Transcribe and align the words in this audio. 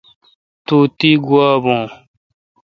تو 0.65 0.77
تی 0.97 1.11
گوا 1.25 1.49
بھو۔ 1.63 1.79